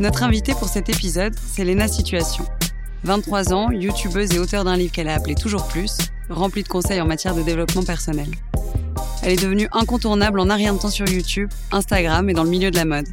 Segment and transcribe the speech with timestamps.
[0.00, 2.44] Notre invitée pour cet épisode, c'est Léna Situation.
[3.02, 5.96] 23 ans, youtubeuse et auteure d'un livre qu'elle a appelé Toujours Plus,
[6.30, 8.28] rempli de conseils en matière de développement personnel.
[9.24, 12.50] Elle est devenue incontournable en un rien de temps sur YouTube, Instagram et dans le
[12.50, 13.08] milieu de la mode.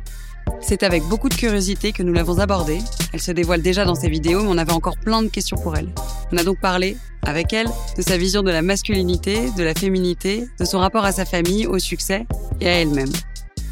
[0.61, 2.77] C'est avec beaucoup de curiosité que nous l'avons abordée.
[3.13, 5.75] Elle se dévoile déjà dans ses vidéos, mais on avait encore plein de questions pour
[5.75, 5.89] elle.
[6.31, 10.47] On a donc parlé, avec elle, de sa vision de la masculinité, de la féminité,
[10.59, 12.27] de son rapport à sa famille, au succès
[12.61, 13.11] et à elle-même.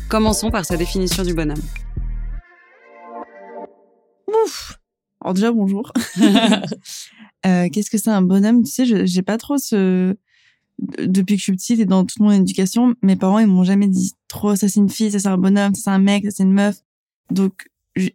[0.09, 1.61] Commençons par sa définition du bonhomme.
[4.44, 4.80] Ouf
[5.22, 5.91] Alors déjà, bonjour.
[7.45, 8.63] Euh, Qu'est-ce que c'est un bonhomme?
[8.63, 10.16] Tu sais, je- j'ai pas trop ce...
[10.97, 13.89] Depuis que je suis petite et dans toute mon éducation, mes parents, ils m'ont jamais
[13.89, 16.31] dit trop ça c'est une fille, ça c'est un bonhomme, ça c'est un mec, ça
[16.31, 16.77] c'est une meuf.
[17.31, 17.67] Donc,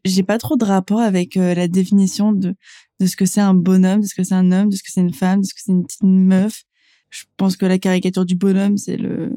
[0.04, 2.54] j'ai pas trop de rapport avec euh, la définition de,
[3.00, 4.90] de ce que c'est un bonhomme, de ce que c'est un homme, de ce que
[4.90, 6.62] c'est une femme, de ce que c'est une petite meuf.
[7.10, 9.36] Je pense que la caricature du bonhomme, c'est le,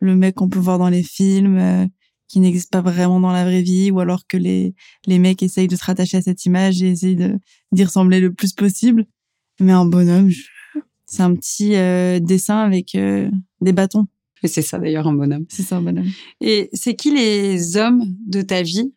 [0.00, 1.86] le mec qu'on peut voir dans les films, euh,
[2.28, 4.74] qui n'existe pas vraiment dans la vraie vie, ou alors que les,
[5.06, 7.38] les mecs essayent de se rattacher à cette image et essayent de
[7.72, 9.06] d'y ressembler le plus possible.
[9.60, 10.42] Mais un bonhomme, je-
[11.06, 13.30] c'est un petit euh, dessin avec euh,
[13.62, 14.06] des bâtons.
[14.42, 15.46] Et c'est ça d'ailleurs un bonhomme.
[15.48, 16.06] C'est ça un bonhomme.
[16.40, 18.92] Et c'est qui les hommes de ta vie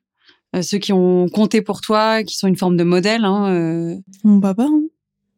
[0.55, 3.95] Euh, Ceux qui ont compté pour toi, qui sont une forme de modèle hein, euh,
[4.25, 4.81] Mon papa, hein.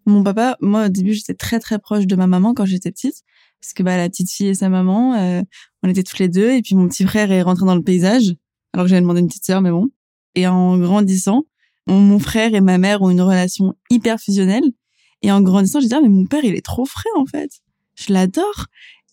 [0.08, 3.22] mon papa, moi au début j'étais très très proche de ma maman quand j'étais petite,
[3.62, 5.42] parce que bah la petite fille et sa maman, euh,
[5.84, 8.36] on était toutes les deux, et puis mon petit frère est rentré dans le paysage,
[8.74, 9.90] alors que j'avais demandé une petite sœur, mais bon.
[10.36, 11.44] Et en grandissant,
[11.88, 14.64] mon, frère et ma mère ont une relation hyper fusionnelle,
[15.22, 17.52] et en grandissant j'ai dit ah, mais mon père il est trop frais en fait,
[17.96, 18.68] je l'adore.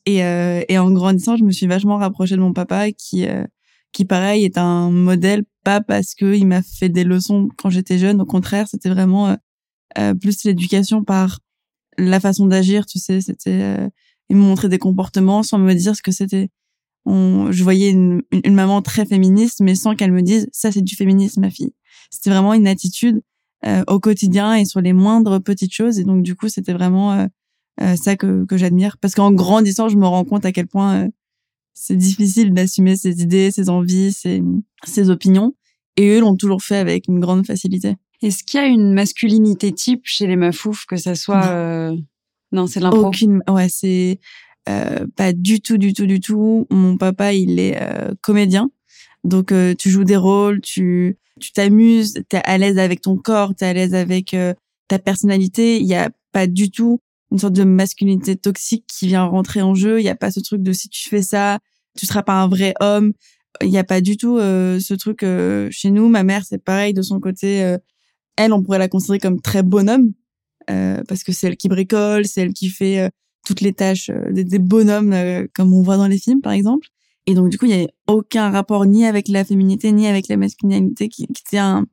[0.06, 3.44] Et, euh, et en grandissant je me suis vachement rapprochée de mon papa qui euh,
[3.92, 7.98] qui pareil est un modèle pas parce que il m'a fait des leçons quand j'étais
[7.98, 9.34] jeune, au contraire c'était vraiment euh,
[9.98, 11.41] euh, plus l'éducation par
[11.98, 13.88] la façon d'agir, tu sais, c'était euh,
[14.28, 16.50] il me montrait des comportements sans me dire ce que c'était.
[17.06, 20.71] On, je voyais une, une, une maman très féministe, mais sans qu'elle me dise ça
[20.71, 21.72] c'est du féminisme, ma fille.
[22.11, 23.22] C'était vraiment une attitude
[23.66, 27.12] euh, au quotidien et sur les moindres petites choses, et donc du coup c'était vraiment
[27.12, 27.27] euh,
[27.81, 31.09] euh, ça que, que j'admire, parce qu'en grandissant je me rends compte à quel point
[31.72, 34.43] c'est difficile d'assumer ses idées, ses envies, ses,
[34.84, 35.55] ses opinions,
[35.97, 37.97] et eux l'ont toujours fait avec une grande facilité.
[38.22, 41.93] Est-ce qu'il y a une masculinité type chez les meufs que ça soit
[42.53, 42.66] Non.
[42.66, 43.06] c'est l'impro?
[43.06, 43.43] Aucune.
[43.49, 44.21] Ouais, c'est
[44.69, 46.66] euh, pas du tout, du tout, du tout.
[46.71, 48.71] Mon papa, il est euh, comédien,
[49.25, 53.54] donc euh, tu joues des rôles, tu tu t'amuses, t'es à l'aise avec ton corps,
[53.54, 54.53] t'es à l'aise avec euh,
[54.88, 55.78] ta personnalité.
[55.78, 57.00] Il y a pas du tout
[57.32, 60.00] une sorte de masculinité toxique qui vient rentrer en jeu.
[60.00, 61.60] Il y a pas ce truc de si tu fais ça,
[61.97, 63.12] tu seras pas un vrai homme.
[63.62, 65.25] Il y a pas du tout euh, ce truc
[65.71, 66.09] chez nous.
[66.09, 67.77] Ma mère, c'est pareil de son côté.
[68.37, 70.12] elle, on pourrait la considérer comme très bonhomme
[70.66, 73.10] parce que c'est elle qui bricole, c'est elle qui fait
[73.47, 76.53] toutes les tâches euh, des, des bonhommes euh, comme on voit dans les films par
[76.53, 76.89] exemple.
[77.27, 80.28] Et donc du coup, il y a aucun rapport ni avec la féminité ni avec
[80.28, 81.87] la masculinité qui, qui était un,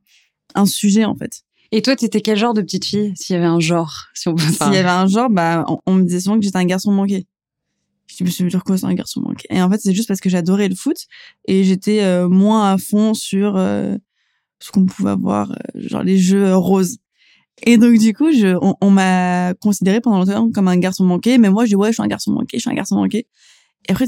[0.54, 1.42] un sujet en fait.
[1.70, 4.34] Et toi, t'étais quel genre de petite fille S'il y avait un genre, si on
[4.34, 4.42] peut.
[4.42, 6.92] S'il y avait un genre, bah on, on me disait souvent que j'étais un garçon
[6.92, 7.26] manqué.
[8.16, 9.46] Je me suis dit, quoi, c'est un garçon manqué?
[9.50, 10.96] Et en fait, c'est juste parce que j'adorais le foot
[11.46, 13.96] et j'étais euh, moins à fond sur euh,
[14.60, 16.98] ce qu'on pouvait avoir, euh, genre les jeux roses.
[17.62, 21.38] Et donc du coup, je, on, on m'a considéré pendant longtemps comme un garçon manqué,
[21.38, 23.26] mais moi je dis ouais, je suis un garçon manqué, je suis un garçon manqué.
[23.88, 24.06] Et après,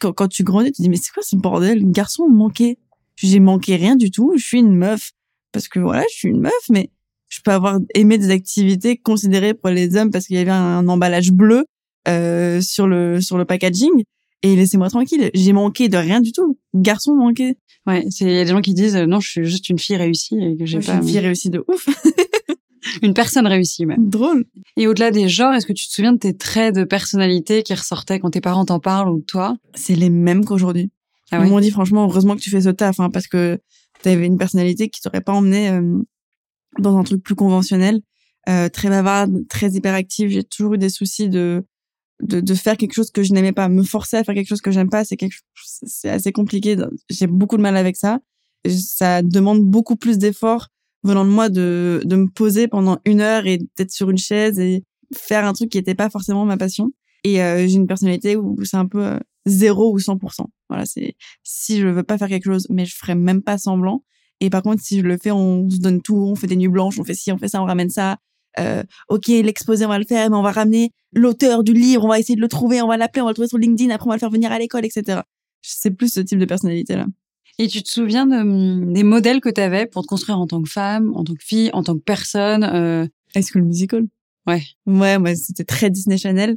[0.00, 2.78] quand, quand tu grandis, tu te dis mais c'est quoi ce bordel, garçon manqué
[3.16, 5.12] J'ai manqué rien du tout, je suis une meuf
[5.52, 6.90] parce que voilà, je suis une meuf, mais
[7.28, 10.86] je peux avoir aimé des activités considérées pour les hommes parce qu'il y avait un,
[10.88, 11.64] emballage bleu
[12.08, 14.04] euh, sur le sur le packaging.
[14.42, 16.58] Et laissez-moi tranquille, j'ai manqué de rien du tout.
[16.74, 17.56] Garçon manqué.
[17.86, 19.96] Ouais, c'est il y a des gens qui disent non, je suis juste une fille
[19.96, 20.98] réussie et que j'ai Je suis pas.
[20.98, 21.88] une fille réussie de ouf.
[23.02, 24.08] Une personne réussie, même.
[24.08, 24.44] Drôle.
[24.76, 27.74] Et au-delà des genres, est-ce que tu te souviens de tes traits de personnalité qui
[27.74, 29.56] ressortaient quand tes parents t'en parlent ou de toi?
[29.74, 30.90] C'est les mêmes qu'aujourd'hui.
[31.30, 31.48] Ah Ils ouais?
[31.48, 33.58] m'ont dit franchement, heureusement que tu fais ce taf, hein, parce que
[34.02, 35.98] t'avais une personnalité qui t'aurait pas emmené euh,
[36.78, 38.00] dans un truc plus conventionnel.
[38.48, 40.30] Euh, très bavarde, très hyperactive.
[40.30, 41.62] J'ai toujours eu des soucis de,
[42.22, 43.68] de de faire quelque chose que je n'aimais pas.
[43.68, 46.76] Me forcer à faire quelque chose que j'aime pas, c'est quelque c'est assez compliqué.
[47.10, 48.18] J'ai beaucoup de mal avec ça.
[48.68, 50.68] Ça demande beaucoup plus d'efforts
[51.02, 54.58] venant de moi de de me poser pendant une heure et d'être sur une chaise
[54.58, 56.90] et faire un truc qui était pas forcément ma passion.
[57.24, 60.46] Et euh, j'ai une personnalité où c'est un peu euh, zéro ou 100%.
[60.68, 64.04] Voilà, c'est si je veux pas faire quelque chose, mais je ferai même pas semblant.
[64.40, 66.68] Et par contre, si je le fais, on se donne tout, on fait des nuits
[66.68, 68.16] blanches, on fait ci, on fait ça, on ramène ça.
[68.58, 72.08] Euh, ok, l'exposé, on va le faire, mais on va ramener l'auteur du livre, on
[72.08, 74.06] va essayer de le trouver, on va l'appeler, on va le trouver sur LinkedIn, après
[74.06, 75.20] on va le faire venir à l'école, etc.
[75.62, 77.06] C'est plus ce type de personnalité-là.
[77.58, 80.46] Et tu te souviens de, hum, des modèles que tu avais pour te construire en
[80.46, 83.06] tant que femme, en tant que fille, en tant que personne euh...
[83.34, 84.06] High School Musical.
[84.46, 84.62] Ouais.
[84.86, 86.56] Ouais, moi, c'était très Disney Channel.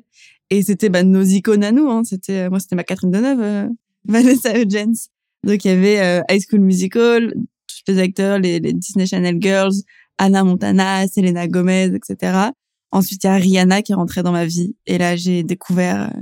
[0.50, 1.90] Et c'était bah, nos icônes à nous.
[1.90, 2.04] Hein.
[2.04, 3.70] C'était, moi, c'était ma Catherine Deneuve, euh,
[4.06, 5.10] Vanessa Hudgens.
[5.44, 7.34] Donc, il y avait euh, High School Musical,
[7.68, 9.74] tous les acteurs, les, les Disney Channel Girls,
[10.18, 12.50] Anna Montana, Selena Gomez, etc.
[12.92, 14.76] Ensuite, il y a Rihanna qui est rentrée dans ma vie.
[14.86, 16.22] Et là, j'ai découvert euh,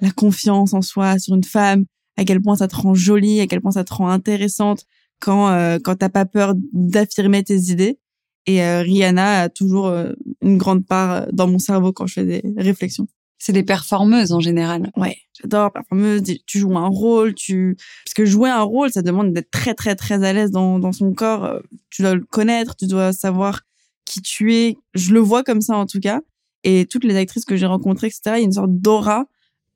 [0.00, 1.84] la confiance en soi sur une femme,
[2.18, 4.84] à quel point ça te rend jolie, à quel point ça te rend intéressante
[5.20, 7.98] quand, euh, quand t'as pas peur d'affirmer tes idées.
[8.46, 10.12] Et euh, Rihanna a toujours euh,
[10.42, 13.06] une grande part euh, dans mon cerveau quand je fais des réflexions.
[13.38, 14.90] C'est des performeuses en général.
[14.96, 16.22] Ouais, j'adore performeuse.
[16.44, 19.94] Tu joues un rôle, tu parce que jouer un rôle, ça demande d'être très très
[19.94, 21.44] très à l'aise dans dans son corps.
[21.44, 21.60] Euh,
[21.90, 23.60] Tu dois le connaître, tu dois savoir
[24.04, 24.76] qui tu es.
[24.94, 26.20] Je le vois comme ça en tout cas.
[26.64, 28.22] Et toutes les actrices que j'ai rencontrées, etc.
[28.26, 29.26] Il y a une sorte d'aura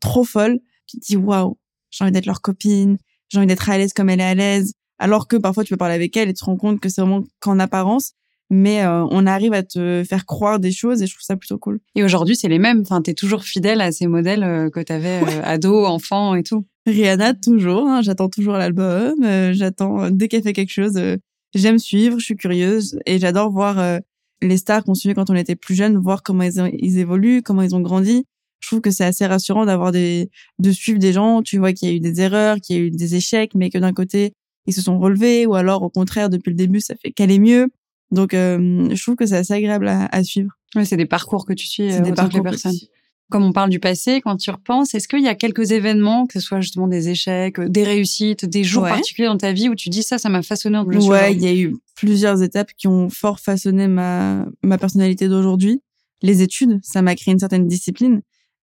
[0.00, 0.58] trop folle
[0.88, 1.56] qui te dit waouh,
[1.92, 2.98] j'ai envie d'être leur copine,
[3.28, 4.72] j'ai envie d'être à l'aise comme elle est à l'aise.
[4.98, 7.00] Alors que parfois tu peux parler avec elle et tu te rends compte que c'est
[7.00, 8.12] vraiment qu'en apparence.
[8.50, 11.56] Mais euh, on arrive à te faire croire des choses et je trouve ça plutôt
[11.56, 11.80] cool.
[11.94, 12.82] Et aujourd'hui, c'est les mêmes.
[12.82, 16.66] Enfin, t'es toujours fidèle à ces modèles euh, que t'avais euh, ado, enfant et tout.
[16.86, 21.16] Rihanna toujours, hein, j'attends toujours l'album, euh, j'attends euh, dès qu'elle fait quelque chose, euh,
[21.54, 23.98] j'aime suivre, je suis curieuse et j'adore voir euh,
[24.42, 27.40] les stars qu'on suivait quand on était plus jeune, voir comment ils, ont- ils évoluent,
[27.42, 28.24] comment ils ont grandi.
[28.62, 31.88] Je trouve que c'est assez rassurant d'avoir des de suivre des gens, tu vois qu'il
[31.88, 34.32] y a eu des erreurs, qu'il y a eu des échecs, mais que d'un côté
[34.67, 37.69] ils se sont relevés ou alors au contraire depuis le début ça fait qu'aller mieux.
[38.12, 40.50] Donc euh, je trouve que c'est assez agréable à, à suivre.
[40.76, 42.73] Ouais, c'est des parcours que tu suis C'est euh, des autant que les parcours personnes.
[42.73, 42.88] petits.
[43.31, 46.35] Comme on parle du passé, quand tu repenses, est-ce qu'il y a quelques événements, que
[46.35, 48.91] ce soit justement des échecs, euh, des réussites, des jours Ouais.
[48.91, 51.47] particuliers dans ta vie où tu dis ça, ça m'a façonné en Ouais, il y
[51.49, 55.81] a eu plusieurs étapes qui ont fort façonné ma ma personnalité d'aujourd'hui.
[56.20, 58.20] Les études, ça m'a créé une certaine discipline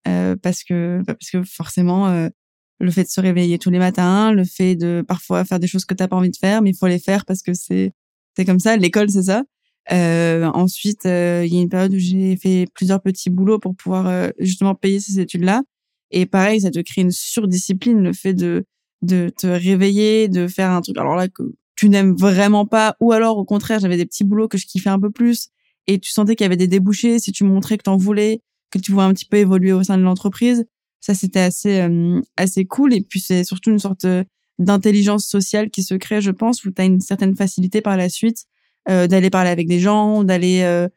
[0.08, 2.30] euh, parce que parce que forcément euh,
[2.80, 5.86] le fait de se réveiller tous les matins, le fait de parfois faire des choses
[5.86, 7.92] que t'as pas envie de faire, mais il faut les faire parce que c'est
[8.36, 8.78] c'est comme ça.
[8.78, 9.44] L'école, c'est ça.
[9.92, 13.76] Euh, ensuite, euh, il y a une période où j'ai fait plusieurs petits boulots pour
[13.76, 15.64] pouvoir euh, justement payer ces études-là.
[16.12, 18.66] Et pareil, ça te crée une surdiscipline, le fait de
[19.02, 20.98] de te réveiller, de faire un truc.
[20.98, 21.44] Alors là que
[21.76, 24.90] tu n'aimes vraiment pas, ou alors au contraire, j'avais des petits boulots que je kiffais
[24.90, 25.50] un peu plus,
[25.88, 28.80] et tu sentais qu'il y avait des débouchés si tu montrais que t'en voulais, que
[28.80, 30.66] tu voulais un petit peu évoluer au sein de l'entreprise.
[31.00, 32.94] Ça, c'était assez euh, assez cool.
[32.94, 34.24] Et puis c'est surtout une sorte euh,
[34.60, 38.10] d'intelligence sociale qui se crée, je pense, où tu as une certaine facilité par la
[38.10, 38.46] suite
[38.90, 40.88] euh, d'aller parler avec des gens, d'aller euh,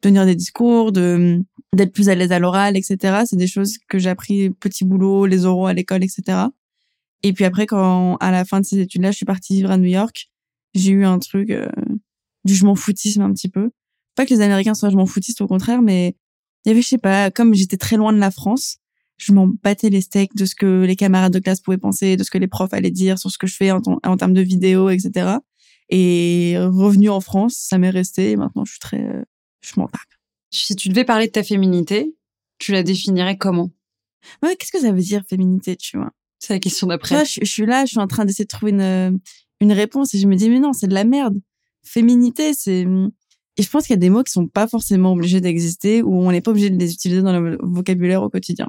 [0.00, 1.42] tenir des discours, de
[1.74, 3.22] d'être plus à l'aise à l'oral, etc.
[3.26, 6.46] C'est des choses que j'ai appris petit boulot, les oraux à l'école, etc.
[7.22, 9.76] Et puis après, quand à la fin de ces études-là, je suis partie vivre à
[9.76, 10.30] New York,
[10.74, 11.68] j'ai eu un truc euh,
[12.44, 13.70] du je m'en foutisme un petit peu.
[14.14, 16.16] Pas que les Américains soient je m'en foutiste, au contraire, mais
[16.68, 18.76] il y avait, je sais pas, comme j'étais très loin de la France,
[19.16, 22.22] je m'en battais les steaks de ce que les camarades de classe pouvaient penser, de
[22.22, 23.80] ce que les profs allaient dire sur ce que je fais en,
[24.18, 25.38] termes de vidéos, etc.
[25.88, 28.32] Et revenu en France, ça m'est resté.
[28.32, 29.22] Et maintenant, je suis très, euh,
[29.62, 30.02] je m'en tape.
[30.50, 32.14] Si tu devais parler de ta féminité,
[32.58, 33.70] tu la définirais comment?
[34.42, 36.12] Ouais, qu'est-ce que ça veut dire féminité, tu vois?
[36.38, 37.24] C'est la question d'après.
[37.24, 39.18] je, je suis là, je suis en train d'essayer de trouver une,
[39.62, 41.40] une réponse et je me dis, mais non, c'est de la merde.
[41.82, 42.86] Féminité, c'est...
[43.58, 46.14] Et je pense qu'il y a des mots qui sont pas forcément obligés d'exister ou
[46.14, 48.68] on n'est pas obligé de les utiliser dans le vocabulaire au quotidien.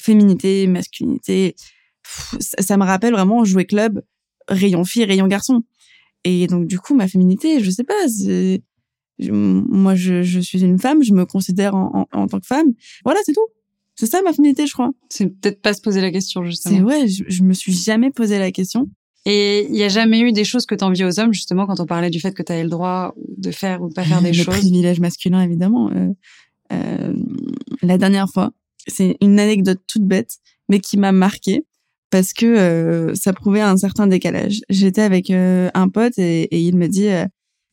[0.00, 1.54] Féminité, masculinité,
[2.02, 4.02] pff, ça, ça me rappelle vraiment jouer club,
[4.48, 5.62] rayon fille, rayon garçon.
[6.24, 8.62] Et donc, du coup, ma féminité, je sais pas, c'est...
[9.18, 12.72] Moi, je, je suis une femme, je me considère en, en, en tant que femme.
[13.04, 13.46] Voilà, c'est tout.
[13.94, 14.92] C'est ça ma féminité, je crois.
[15.10, 16.88] C'est peut-être pas se poser la question, C'est justement.
[16.88, 18.88] ouais, je, je me suis jamais posé la question.
[19.26, 21.86] Et il y a jamais eu des choses que t'envies aux hommes, justement, quand on
[21.86, 24.34] parlait du fait que t'avais le droit de faire ou de pas faire des le
[24.34, 24.46] choses.
[24.46, 25.90] privilège masculin, évidemment.
[25.90, 26.08] Euh,
[26.72, 27.14] euh,
[27.82, 28.52] la dernière fois,
[28.86, 31.66] c'est une anecdote toute bête, mais qui m'a marquée
[32.08, 34.60] parce que euh, ça prouvait un certain décalage.
[34.68, 37.08] J'étais avec euh, un pote et, et il me dit,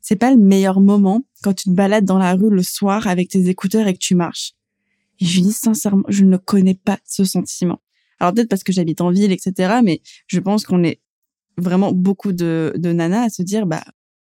[0.01, 3.29] c'est pas le meilleur moment quand tu te balades dans la rue le soir avec
[3.29, 4.53] tes écouteurs et que tu marches.
[5.19, 7.81] Et je lui dis sincèrement, je ne connais pas ce sentiment.
[8.19, 9.79] Alors peut-être parce que j'habite en ville, etc.
[9.83, 10.99] Mais je pense qu'on est
[11.59, 13.83] vraiment beaucoup de, de nanas à se dire, bah,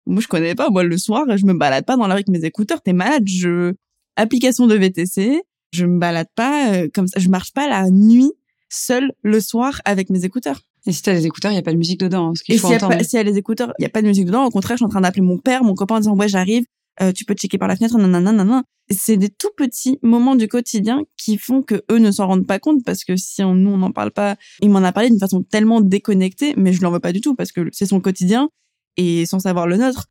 [0.07, 0.71] moi, je connais pas.
[0.71, 2.81] Moi, le soir, je me balade pas dans la rue avec mes écouteurs.
[2.83, 3.25] T'es malade.
[3.27, 3.75] Je,
[4.17, 5.43] application de VTC.
[5.73, 7.21] Je me balade pas euh, comme ça.
[7.21, 8.33] Je marche pas la nuit
[8.71, 10.63] seule le soir avec mes écouteurs.
[10.87, 12.31] Et si t'as les écouteurs, il y a pas de musique dedans.
[12.31, 13.87] Hein, ce Et faut s'il y, a pas- s'il y a les écouteurs, il y
[13.87, 14.45] a pas de musique dedans.
[14.47, 16.65] Au contraire, je suis en train d'appeler mon père, mon copain en disant, ouais, j'arrive.
[17.01, 18.65] Euh, tu peux checker par la fenêtre, nanana, nanana.
[18.91, 22.59] C'est des tout petits moments du quotidien qui font que eux ne s'en rendent pas
[22.59, 25.19] compte parce que si on, nous on n'en parle pas, il m'en a parlé d'une
[25.19, 28.49] façon tellement déconnectée, mais je l'en veux pas du tout parce que c'est son quotidien
[28.97, 30.07] et sans savoir le nôtre.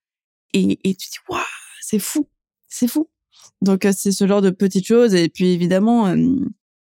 [0.53, 1.41] Et, tu dis, waouh,
[1.81, 2.27] c'est fou,
[2.67, 3.09] c'est fou.
[3.61, 6.15] Donc euh, c'est ce genre de petites choses et puis évidemment euh,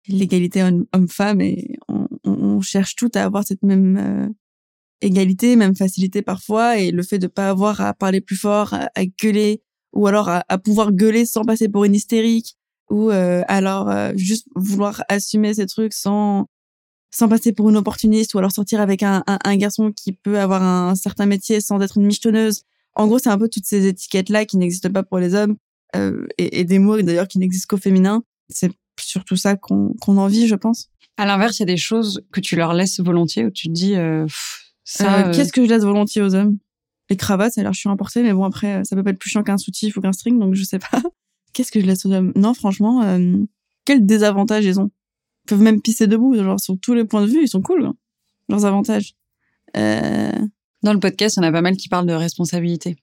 [0.08, 1.78] l'égalité homme- homme-femme et
[2.24, 4.30] on cherche tout à avoir cette même euh,
[5.02, 8.90] égalité, même facilité parfois et le fait de pas avoir à parler plus fort, à,
[8.96, 9.62] à gueuler
[9.94, 12.56] ou alors à, à pouvoir gueuler sans passer pour une hystérique
[12.90, 16.48] ou euh, alors euh, juste vouloir assumer ces trucs sans
[17.14, 20.40] sans passer pour une opportuniste ou alors sortir avec un, un, un garçon qui peut
[20.40, 22.64] avoir un, certain métier sans être une michetonneuse.
[22.96, 25.58] En gros, c'est un peu toutes ces étiquettes-là qui n'existent pas pour les hommes
[25.98, 28.24] euh, et, et des mots d'ailleurs qui n'existent qu'au féminin.
[28.50, 30.90] C'est surtout ça qu'on qu'on envie, je pense.
[31.18, 33.74] À l'inverse, il y a des choses que tu leur laisses volontiers où tu te
[33.74, 36.58] dis, euh, pff, ça, Euh, euh, Qu'est-ce que je laisse volontiers aux hommes?
[37.12, 39.20] Les cravates, ça a l'air chiant à porter, mais bon, après, ça peut pas être
[39.20, 41.02] plus chiant qu'un soutif ou qu'un string, donc je sais pas.
[41.54, 42.32] Qu'est-ce que je laisse aux hommes?
[42.38, 43.36] Non, franchement, euh,
[43.84, 44.92] quel désavantage ils ont?
[45.44, 47.84] Ils peuvent même pisser debout, genre, sur tous les points de vue, ils sont cool,
[47.84, 47.96] hein,
[48.48, 49.16] leurs avantages.
[49.76, 50.32] Euh...
[50.84, 52.96] dans le podcast, il y en a pas mal qui parlent de responsabilité.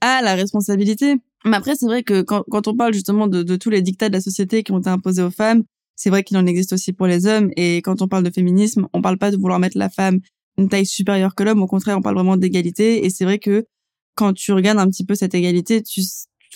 [0.00, 1.18] Ah, la responsabilité.
[1.44, 4.08] Mais après, c'est vrai que quand, quand on parle justement de, de tous les dictats
[4.08, 5.62] de la société qui ont été imposés aux femmes,
[5.94, 7.52] c'est vrai qu'il en existe aussi pour les hommes.
[7.56, 10.18] Et quand on parle de féminisme, on parle pas de vouloir mettre la femme
[10.62, 11.62] une taille supérieure que l'homme.
[11.62, 13.04] Au contraire, on parle vraiment d'égalité.
[13.04, 13.66] Et c'est vrai que
[14.14, 16.02] quand tu regardes un petit peu cette égalité, tu,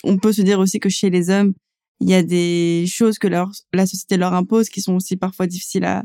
[0.03, 1.53] on peut se dire aussi que chez les hommes,
[1.99, 5.47] il y a des choses que leur, la société leur impose qui sont aussi parfois
[5.47, 6.03] difficiles à,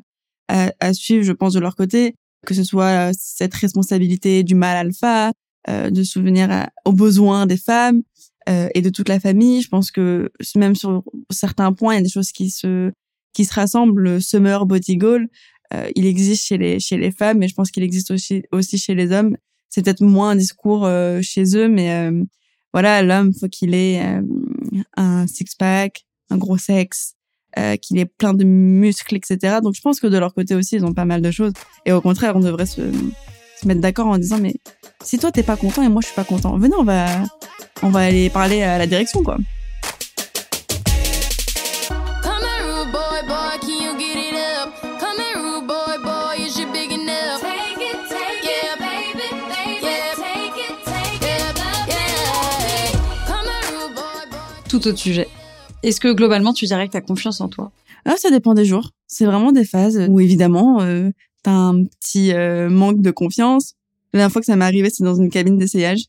[0.49, 2.15] à, suivre, je pense, de leur côté.
[2.47, 5.33] Que ce soit euh, cette responsabilité du mal alpha,
[5.69, 8.03] euh, de souvenir aux besoins des femmes
[8.49, 9.63] euh, et de toute la famille.
[9.63, 12.91] Je pense que même sur certains points, il y a des choses qui se
[13.33, 14.03] qui se rassemblent.
[14.03, 15.29] Le summer body goal,
[15.75, 18.79] euh, il existe chez les chez les femmes, mais je pense qu'il existe aussi aussi
[18.79, 19.37] chez les hommes.
[19.69, 22.25] C'est peut-être moins un discours euh, chez eux, mais euh,
[22.73, 24.03] voilà, l'homme faut qu'il ait
[24.97, 27.15] un six pack, un gros sexe,
[27.83, 29.59] qu'il ait plein de muscles, etc.
[29.63, 31.53] Donc je pense que de leur côté aussi, ils ont pas mal de choses.
[31.85, 32.83] Et au contraire, on devrait se
[33.61, 34.55] se mettre d'accord en disant mais
[35.05, 37.07] si toi t'es pas content et moi je suis pas content, venez on va
[37.83, 39.39] on va aller parler à la direction quoi.
[54.83, 55.29] Tout sujet.
[55.83, 57.73] Est-ce que globalement, tu dirais que tu as confiance en toi?
[58.05, 58.91] Ah, ça dépend des jours.
[59.07, 61.11] C'est vraiment des phases où évidemment euh,
[61.43, 63.75] t'as un petit euh, manque de confiance.
[64.13, 66.07] La dernière fois que ça m'est arrivé, c'est dans une cabine d'essayage.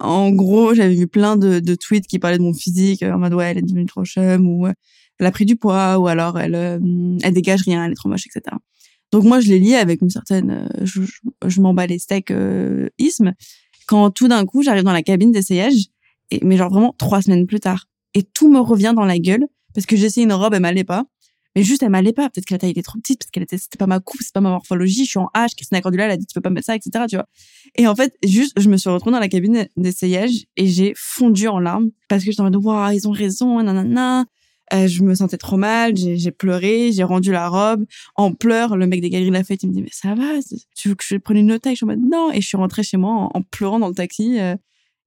[0.00, 3.34] En gros, j'avais vu plein de, tweets qui parlaient de mon physique, euh, en mode
[3.34, 4.72] ouais, elle est devenue trop chum ou euh,
[5.18, 6.78] elle a pris du poids ou alors elle euh,
[7.30, 8.56] dégage rien, elle est trop moche, etc.
[9.12, 12.32] Donc moi, je l'ai lié avec une certaine, je, je, je m'en bats les steaks
[12.98, 13.34] isme.
[13.86, 15.88] Quand tout d'un coup, j'arrive dans la cabine d'essayage,
[16.40, 19.86] mais genre vraiment trois semaines plus tard, et tout me revient dans la gueule parce
[19.86, 21.04] que essayé une robe, elle m'allait pas.
[21.54, 22.30] Mais juste, elle m'allait pas.
[22.30, 24.32] Peut-être que la taille était trop petite, parce qu'elle était, c'était pas ma coupe, c'est
[24.32, 25.04] pas ma morphologie.
[25.04, 27.04] Je suis en H, Christina Cordula, elle a dit, tu peux pas mettre ça, etc.,
[27.08, 27.26] tu vois.
[27.76, 31.48] Et en fait, juste, je me suis retrouvée dans la cabine d'essayage et j'ai fondu
[31.48, 34.24] en larmes parce que j'étais en mode, waouh, ils ont raison, nanana.
[34.72, 37.84] Euh, je me sentais trop mal, j'ai, pleuré, j'ai rendu la robe.
[38.16, 40.24] En pleurs, le mec des galeries Lafayette, il me dit, mais ça va,
[40.74, 41.74] tu veux que je prenne une autre taille?
[41.74, 42.32] Je suis en mode, non.
[42.32, 44.40] Et je suis rentrée chez moi en, pleurant dans le taxi.
[44.40, 44.56] euh,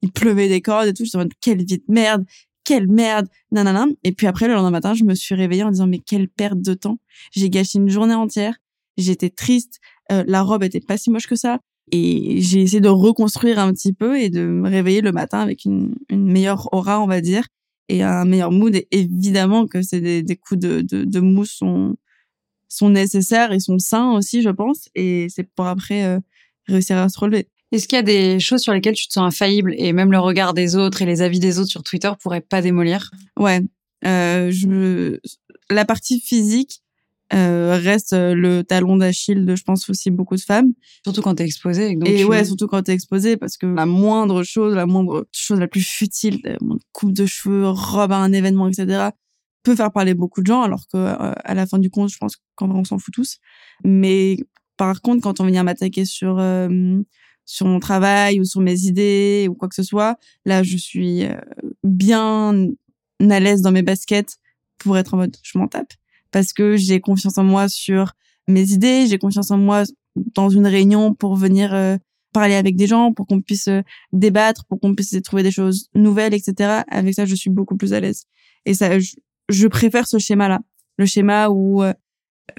[0.06, 1.04] il pleuvait des cordes et tout.
[1.04, 2.26] J'étais en mode, quelle vie de merde,
[2.66, 3.86] quelle merde, nanana.
[4.04, 6.62] Et puis après, le lendemain matin, je me suis réveillée en disant, mais quelle perte
[6.62, 6.98] de temps.
[7.32, 8.56] J'ai gâché une journée entière.
[8.98, 9.80] J'étais triste.
[10.12, 11.60] euh, la robe était pas si moche que ça.
[11.92, 15.66] Et j'ai essayé de reconstruire un petit peu et de me réveiller le matin avec
[15.66, 17.46] une, une meilleure aura, on va dire,
[17.90, 18.76] et un meilleur mood.
[18.76, 21.96] Et évidemment que c'est des, des coups de, de, de mousse sont,
[22.70, 24.90] sont nécessaires et sont sains aussi, je pense.
[24.96, 26.20] Et c'est pour après euh,
[26.68, 27.50] réussir à se relever.
[27.72, 30.20] Est-ce qu'il y a des choses sur lesquelles tu te sens infaillible et même le
[30.20, 33.12] regard des autres et les avis des autres sur Twitter pourraient pas démolir?
[33.38, 33.62] Ouais,
[34.06, 35.20] euh, je
[35.70, 36.82] la partie physique
[37.34, 40.74] euh, reste euh, le talon d'Achille de, je pense aussi beaucoup de femmes.
[41.04, 41.90] Surtout quand t'es exposé.
[41.90, 44.86] Et, donc et tu- ouais, surtout quand t'es exposé, parce que la moindre chose, la
[44.86, 49.10] moindre chose la plus futile, moindre coupe de cheveux, robe à un événement, etc.,
[49.64, 52.18] peut faire parler beaucoup de gens, alors que euh, à la fin du compte, je
[52.20, 53.40] pense qu'en vrai, on s'en fout tous.
[53.84, 54.38] Mais
[54.78, 57.00] par contre, quand on vient m'attaquer sur euh,
[57.46, 60.18] sur mon travail ou sur mes idées ou quoi que ce soit.
[60.46, 61.36] Là, je suis euh,
[61.84, 62.68] bien
[63.20, 64.38] à l'aise dans mes baskets
[64.78, 65.94] pour être en mode je m'en tape
[66.32, 68.14] parce que j'ai confiance en moi sur
[68.50, 69.84] mes idées, j'ai confiance en moi
[70.16, 71.96] dans une réunion pour venir euh,
[72.34, 75.90] parler avec des gens, pour qu'on puisse euh, débattre, pour qu'on puisse trouver des choses
[75.96, 76.82] nouvelles, etc.
[76.90, 78.26] Avec ça, je suis beaucoup plus à l'aise.
[78.66, 79.16] Et ça, je,
[79.48, 80.60] je préfère ce schéma-là,
[80.98, 81.94] le schéma où euh,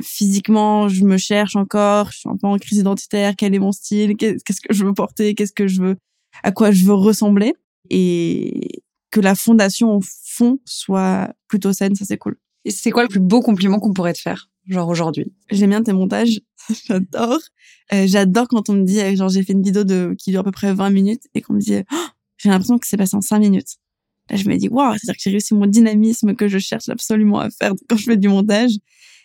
[0.01, 3.73] physiquement je me cherche encore, je suis un peu en crise identitaire, quel est mon
[3.73, 5.97] style, qu'est-ce que je veux porter, qu'est-ce que je veux,
[6.43, 7.55] à quoi je veux ressembler,
[7.91, 12.37] et que la fondation au fond soit plutôt saine, ça c'est cool.
[12.65, 15.33] Et c'est quoi le plus beau compliment qu'on pourrait te faire, genre aujourd'hui?
[15.51, 16.41] J'aime bien tes montages,
[16.87, 17.39] j'adore.
[17.93, 20.45] Euh, j'adore quand on me dit, genre j'ai fait une vidéo de qui dure à
[20.45, 22.07] peu près 20 minutes et qu'on me dit, oh,
[22.39, 23.77] j'ai l'impression que c'est passé en 5 minutes.
[24.31, 27.39] Là, je me dis, waouh, c'est-à-dire que j'ai réussi mon dynamisme que je cherche absolument
[27.39, 28.73] à faire quand je fais du montage.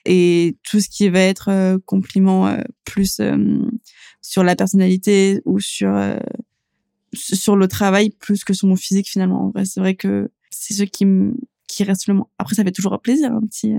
[0.05, 3.37] Et tout ce qui va être euh, compliment euh, plus euh,
[4.21, 5.91] sur la personnalité ou sur
[7.13, 9.45] sur le travail plus que sur mon physique finalement.
[9.45, 11.33] En vrai, c'est vrai que c'est ce qui me
[11.67, 12.27] qui reste le moins.
[12.37, 13.73] Après, ça fait toujours plaisir, un petit.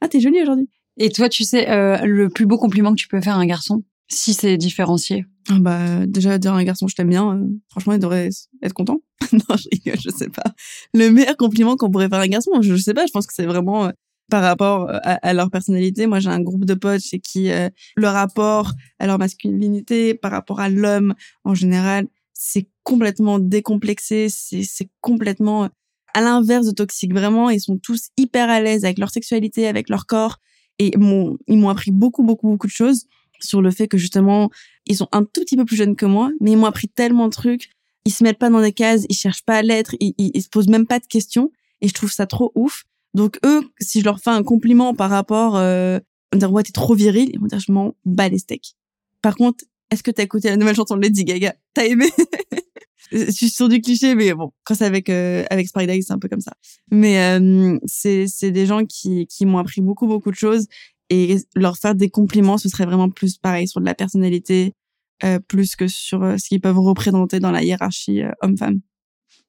[0.00, 0.68] Ah, t'es jolie aujourd'hui.
[0.96, 1.66] Et toi, tu sais,
[2.04, 5.26] le plus beau compliment que tu peux faire à un garçon, si c'est différencié?
[5.50, 8.30] Ah bah déjà dire à un garçon je t'aime bien, franchement il devrait
[8.62, 9.00] être content.
[9.32, 10.54] non je rigole, je sais pas.
[10.94, 13.26] Le meilleur compliment qu'on pourrait faire à un garçon, je, je sais pas, je pense
[13.26, 13.90] que c'est vraiment
[14.30, 16.06] par rapport à, à, leur personnalité.
[16.06, 17.50] Moi j'ai un groupe de potes chez qui
[17.96, 21.14] le rapport à leur masculinité par rapport à l'homme
[21.44, 25.68] en général, c'est complètement décomplexé, c'est complètement
[26.14, 27.12] à l'inverse de toxique.
[27.12, 30.38] Vraiment, ils sont tous hyper à l'aise avec leur sexualité, avec leur corps
[30.78, 33.06] et ils m'ont appris beaucoup beaucoup beaucoup de choses
[33.40, 34.50] sur le fait que justement,
[34.86, 37.26] ils sont un tout petit peu plus jeunes que moi, mais ils m'ont appris tellement
[37.26, 37.70] de trucs.
[38.04, 40.48] Ils se mettent pas dans des cases, ils cherchent pas à l'être, ils, ils, se
[40.48, 41.50] posent même pas de questions.
[41.80, 42.84] Et je trouve ça trop ouf.
[43.14, 45.98] Donc eux, si je leur fais un compliment par rapport, euh,
[46.32, 48.74] on dire ouais t'es trop viril, ils vont dire je m'en bats les steaks.
[49.22, 51.54] Par contre, est-ce que t'as écouté la nouvelle chanson de Lady Gaga?
[51.74, 52.06] T'as aimé?
[53.12, 56.28] Je suis sur du cliché, mais bon, quand c'est avec euh, avec c'est un peu
[56.28, 56.54] comme ça.
[56.90, 60.66] Mais euh, c'est c'est des gens qui qui m'ont appris beaucoup beaucoup de choses
[61.10, 64.74] et leur faire des compliments, ce serait vraiment plus pareil sur de la personnalité,
[65.22, 68.80] euh, plus que sur euh, ce qu'ils peuvent représenter dans la hiérarchie euh, homme-femme.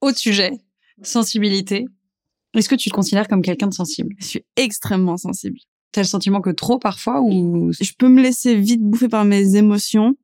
[0.02, 0.52] Autre sujet,
[1.02, 1.86] sensibilité.
[2.56, 4.16] Est-ce que tu te considères comme quelqu'un de sensible?
[4.20, 5.58] Je suis extrêmement sensible.
[5.92, 9.56] T'as le sentiment que trop parfois ou Je peux me laisser vite bouffer par mes
[9.56, 10.16] émotions,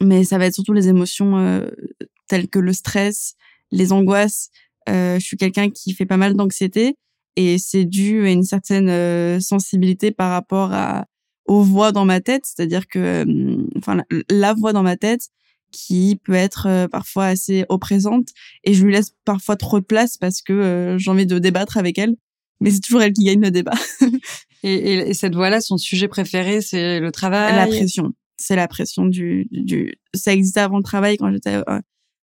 [0.00, 1.68] mais ça va être surtout les émotions euh,
[2.28, 3.34] telles que le stress,
[3.70, 4.50] les angoisses.
[4.88, 6.96] je suis quelqu'un qui fait pas mal d'anxiété
[7.36, 11.06] et c'est dû à une certaine euh, sensibilité par rapport à
[11.46, 15.28] aux voix dans ma tête, c'est-à-dire que euh, enfin la, voix dans ma tête
[15.76, 18.28] qui peut être euh, parfois assez oppressante
[18.64, 21.98] et je lui laisse parfois trop de place parce que j'ai envie de débattre avec
[21.98, 22.16] elle,
[22.60, 23.74] mais c'est toujours elle qui gagne le débat.
[24.62, 27.54] et, et, cette voix-là, son sujet préféré, c'est le travail?
[27.54, 29.94] La pression, c'est la pression du, du.
[30.14, 31.60] Ça existait avant le travail quand j'étais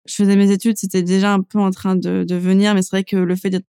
[0.09, 2.91] je faisais mes études, c'était déjà un peu en train de, de venir, mais c'est
[2.91, 3.67] vrai que le fait d'être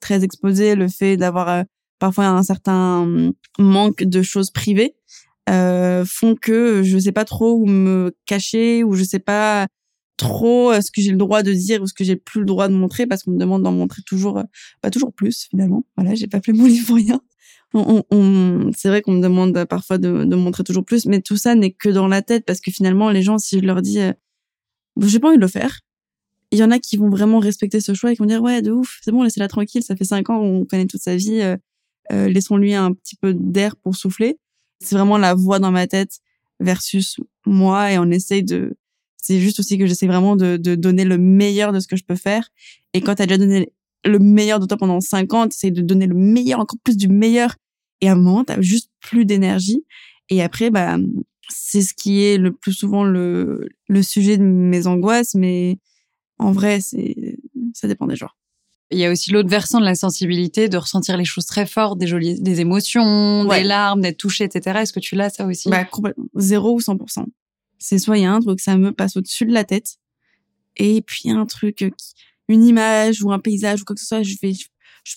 [0.00, 1.62] très exposé, le fait d'avoir euh,
[1.98, 4.94] parfois un certain manque de choses privées
[5.48, 9.66] euh, font que je sais pas trop où me cacher ou je sais pas
[10.16, 12.46] trop euh, ce que j'ai le droit de dire ou ce que j'ai plus le
[12.46, 14.44] droit de montrer parce qu'on me demande d'en montrer toujours euh,
[14.80, 15.84] pas toujours plus finalement.
[15.96, 17.20] Voilà j'ai pas fait mon livre pour rien.
[17.74, 21.38] On, on, c'est vrai qu'on me demande parfois de, de, montrer toujours plus mais tout
[21.38, 23.98] ça n'est que dans la tête parce que finalement les gens si je leur dis
[23.98, 24.12] euh,
[25.00, 25.80] j'ai pas envie de le faire
[26.50, 28.60] il y en a qui vont vraiment respecter ce choix et qui vont dire ouais
[28.60, 31.40] de ouf c'est bon laissez-la tranquille ça fait cinq ans on connaît toute sa vie
[31.40, 31.56] euh,
[32.12, 34.38] euh, laissons-lui un petit peu d'air pour souffler
[34.84, 36.20] c'est vraiment la voix dans ma tête
[36.60, 38.76] versus moi et on essaye de
[39.16, 42.16] c'est juste aussi que j'essaie vraiment de, donner le meilleur de ce que je peux
[42.16, 42.48] faire.
[42.92, 43.72] Et quand tu as déjà donné
[44.04, 47.08] le meilleur de toi pendant cinq ans tu de donner le meilleur encore plus du
[47.08, 47.54] meilleur.
[48.00, 49.84] Et à un moment t'as juste plus d'énergie.
[50.28, 50.96] Et après bah
[51.48, 53.68] c'est ce qui est le plus souvent le
[54.02, 55.78] sujet de mes angoisses mais
[56.42, 57.38] en vrai, c'est
[57.74, 58.36] ça dépend des jours.
[58.92, 61.98] Il y a aussi l'autre versant de la sensibilité, de ressentir les choses très fortes,
[61.98, 64.80] des jolies, des émotions, des larmes, d'être touché, etc.
[64.82, 65.68] Est-ce que tu l'as ça aussi?
[65.68, 67.24] Bah complètement, zéro ou 100%.
[67.78, 69.96] C'est soit il y a un truc, ça me passe au-dessus de la tête,
[70.76, 71.84] et puis un truc,
[72.48, 74.66] une image ou un paysage ou quoi que ce soit, je vais, je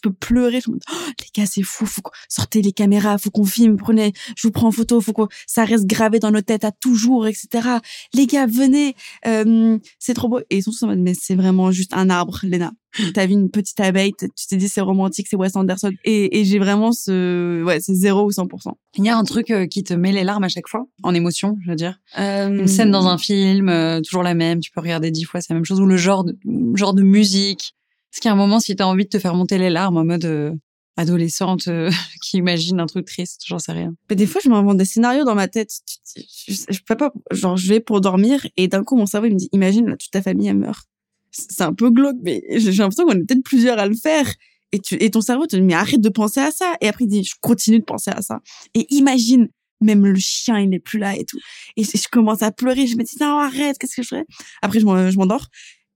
[0.01, 0.61] peux pleurer.
[0.61, 3.77] Je me dis, oh, les gars, c'est fou, faut sortez les caméras, faut qu'on filme,
[3.77, 6.71] prenez, je vous prends en photo, faut que ça reste gravé dans nos têtes à
[6.71, 7.69] toujours, etc.
[8.13, 8.95] Les gars, venez,
[9.27, 10.39] euh, c'est trop beau.
[10.49, 12.71] Et ils sont tous en mode, mais c'est vraiment juste un arbre, Léna.
[13.13, 15.91] T'as vu une petite abeille, tu t'es dit c'est romantique, c'est Wes Anderson.
[16.05, 18.71] Et, et j'ai vraiment ce, ouais, c'est zéro ou 100%.
[18.97, 21.13] Il y a un truc euh, qui te met les larmes à chaque fois, en
[21.13, 21.99] émotion, je veux dire.
[22.17, 22.47] Euh...
[22.47, 23.69] Une scène dans un film,
[24.05, 26.23] toujours la même, tu peux regarder dix fois, c'est la même chose, ou le genre
[26.23, 26.37] de,
[26.75, 27.75] genre de musique,
[28.15, 30.05] est-ce a un moment, si tu as envie de te faire monter les larmes en
[30.05, 30.53] mode, euh,
[30.97, 31.89] adolescente euh,
[32.23, 33.93] qui imagine un truc triste, j'en sais rien.
[34.09, 35.69] Mais des fois, je m'invente des scénarios dans ma tête.
[36.15, 39.39] Je peux pas, genre, je vais pour dormir et d'un coup, mon cerveau, il me
[39.39, 40.87] dit, imagine, là, toute ta famille, elle meurt.
[41.31, 44.31] C'est un peu glauque, mais j'ai l'impression qu'on est peut-être plusieurs à le faire.
[44.71, 46.75] Et, tu, et ton cerveau te dit, mais arrête de penser à ça.
[46.81, 48.39] Et après, il dit, je continue de penser à ça.
[48.73, 49.49] Et imagine,
[49.81, 51.39] même le chien, il n'est plus là et tout.
[51.75, 52.87] Et je commence à pleurer.
[52.87, 54.25] Je me dis, non, arrête, qu'est-ce que je ferais?
[54.61, 55.47] Après, je m'endors.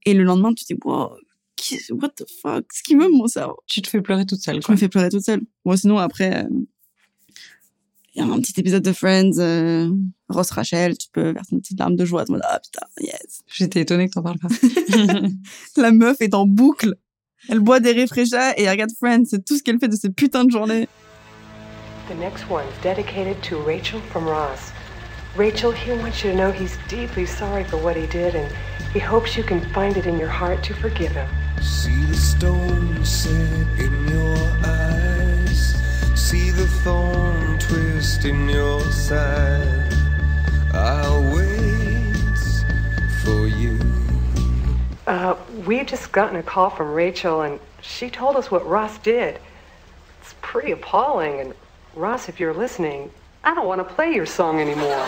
[0.05, 1.10] Et le lendemain, tu te dis, wow,
[1.91, 2.65] what the fuck?
[2.74, 3.58] Ce qui me mon cerveau.
[3.67, 4.76] Tu te fais pleurer toute seule, Je quoi.
[4.76, 5.41] me fais pleurer toute seule.
[5.65, 6.50] Bon, sinon, après, euh,
[8.15, 9.89] il y a un petit épisode de Friends, euh,
[10.30, 12.26] Ross Rachel, tu peux verser une petite larme de joie.
[12.43, 13.41] Ah putain, yes.
[13.48, 14.48] J'étais étonnée que t'en parles pas.
[15.78, 16.95] La meuf est en boucle.
[17.48, 19.26] Elle boit des réfréchats et elle regarde Friends.
[19.30, 20.88] C'est tout ce qu'elle fait de ces putains de journées.
[22.10, 24.72] The next one's dedicated to Rachel from Ross.
[25.38, 28.50] Rachel, he wants you to know he's deeply sorry for what he did and
[28.93, 31.28] he hopes you can find it in your heart to forgive him.
[31.62, 35.76] See the stone set in your eyes.
[36.15, 39.93] See the thorn twist in your side.
[40.74, 42.39] I'll wait
[43.24, 43.80] for you.
[45.08, 49.39] Uh, we've just gotten a call from Rachel and she told us what Ross did.
[50.22, 51.54] It's pretty appalling and
[51.95, 53.10] Ross, if you're listening,
[53.43, 55.06] I don't want to play your song anymore.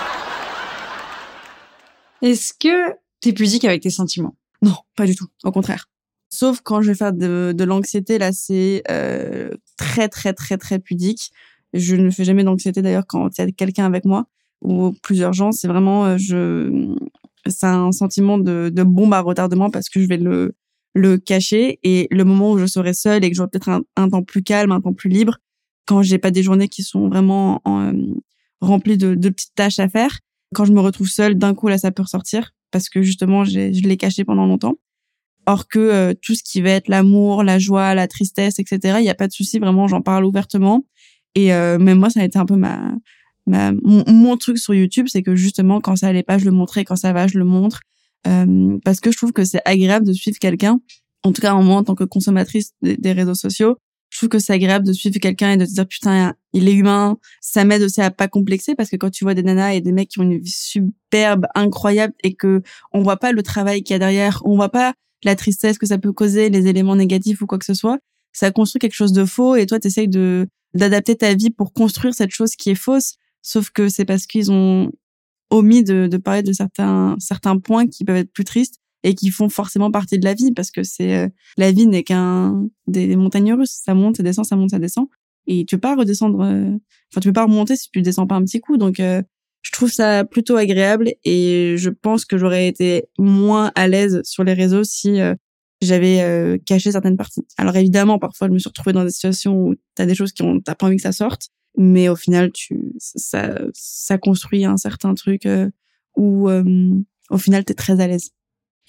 [2.22, 5.28] Est-ce que t'es pudique avec tes sentiments Non, pas du tout.
[5.44, 5.86] Au contraire.
[6.34, 10.80] Sauf quand je vais faire de, de l'anxiété, là, c'est euh, très, très, très, très
[10.80, 11.32] pudique.
[11.74, 14.26] Je ne fais jamais d'anxiété d'ailleurs quand il y a quelqu'un avec moi
[14.62, 15.52] ou plusieurs gens.
[15.52, 16.96] C'est vraiment, euh, je,
[17.48, 20.56] c'est un sentiment de, de bombe à retardement parce que je vais le,
[20.94, 24.24] le cacher et le moment où je serai seule et que j'aurai peut-être un, temps
[24.24, 25.38] plus calme, un temps plus libre,
[25.86, 28.13] quand j'ai pas des journées qui sont vraiment en, euh,
[28.62, 30.20] remplies de, de petites tâches à faire,
[30.56, 33.60] quand je me retrouve seule, d'un coup là, ça peut ressortir parce que justement, je
[33.60, 34.78] l'ai caché pendant longtemps.
[35.46, 39.06] Or que euh, tout ce qui va être l'amour, la joie, la tristesse, etc., il
[39.06, 40.86] y a pas de souci, vraiment, j'en parle ouvertement.
[41.36, 42.92] Et euh, même moi, ça a été un peu ma,
[43.48, 46.84] ma mon, truc sur YouTube, c'est que justement, quand ça allait pas, je le montrais,
[46.84, 47.82] quand ça va, je le montre,
[48.28, 50.80] Euh, parce que je trouve que c'est agréable de suivre quelqu'un.
[51.24, 53.78] En tout cas, moi, en tant que consommatrice des, des réseaux sociaux,
[54.12, 56.74] je trouve que c'est agréable de suivre quelqu'un et de te dire putain, il est
[56.74, 57.18] humain.
[57.40, 59.94] Ça m'aide aussi à pas complexer parce que quand tu vois des nanas et des
[59.94, 63.94] mecs qui ont une vie superbe, incroyable et que on voit pas le travail qu'il
[63.94, 67.42] y a derrière, on voit pas la tristesse que ça peut causer, les éléments négatifs
[67.42, 68.00] ou quoi que ce soit,
[68.34, 72.14] ça construit quelque chose de faux et toi t'essayes de d'adapter ta vie pour construire
[72.14, 73.16] cette chose qui est fausse.
[73.42, 74.92] Sauf que c'est parce qu'ils ont
[75.50, 79.30] omis de, de parler de certains certains points qui peuvent être plus tristes et qui
[79.30, 83.16] font forcément partie de la vie parce que c'est euh, la vie n'est qu'un des,
[83.16, 85.08] montagnes russes ça monte ça descend ça monte ça descend
[85.48, 86.72] et tu peux pas redescendre euh,
[87.12, 89.22] enfin tu peux pas remonter si tu descends pas un petit coup donc euh,
[89.62, 94.43] je trouve ça plutôt agréable et je pense que j'aurais été moins à l'aise sur
[94.43, 95.36] les réseaux si euh,
[95.82, 99.56] j'avais euh, caché certaines parties alors évidemment parfois je me suis retrouvée dans des situations
[99.56, 102.52] où t'as des choses qui ont t'as pas envie que ça sorte mais au final
[102.52, 105.69] tu ça ça construit un certain truc euh,
[106.17, 106.63] où euh,
[107.30, 108.32] au final t'es très à l'aise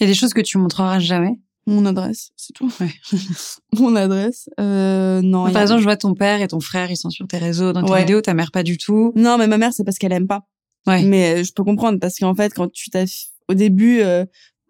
[0.00, 1.38] Il y a des choses que tu montreras jamais.
[1.66, 2.68] mon adresse, c'est tout.
[2.80, 2.90] Ouais.
[3.78, 5.44] Mon adresse, euh, non.
[5.44, 7.72] Par a- exemple, je vois ton père et ton frère, ils sont sur tes réseaux,
[7.72, 8.00] dans tes Ouais.
[8.00, 9.12] vidéos, ta mère pas du tout.
[9.14, 10.42] Non, mais ma mère, c'est parce qu'elle aime pas.
[10.86, 11.02] Ouais.
[11.04, 13.06] Mais euh, je peux comprendre parce qu'en fait, quand tu t'as,
[13.48, 14.24] au début, euh,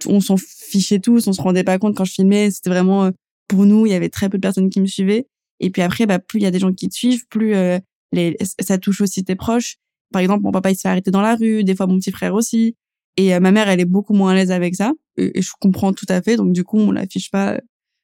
[0.06, 2.50] on s'en fichait tous, on se rendait pas compte quand je filmais.
[2.50, 3.10] C'était vraiment euh,
[3.48, 5.26] pour nous, il y avait très peu de personnes qui me suivaient.
[5.60, 7.78] Et puis après, bah plus il y a des gens qui te suivent, plus euh,
[8.10, 9.76] les, ça touche aussi tes proches.
[10.12, 12.10] Par exemple, mon papa il se fait arrêter dans la rue, des fois mon petit
[12.10, 12.76] frère aussi.
[13.16, 14.92] Et euh, ma mère, elle est beaucoup moins à l'aise avec ça.
[15.16, 16.36] Et, je comprends tout à fait.
[16.36, 17.60] Donc du coup, on l'affiche pas.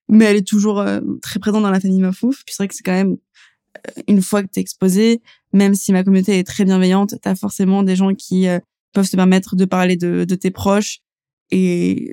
[0.08, 2.44] Mais elle est toujours euh, très présente dans la famille Mafouf.
[2.46, 3.16] Puis c'est vrai que c'est quand même
[4.06, 5.20] une fois que t'es exposé,
[5.52, 8.58] même si ma communauté est très bienveillante, t'as forcément des gens qui euh,
[8.92, 10.98] peuvent se permettre de parler de, de tes proches.
[11.50, 12.12] Et